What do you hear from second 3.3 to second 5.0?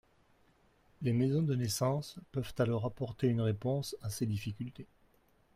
réponse à ces difficultés.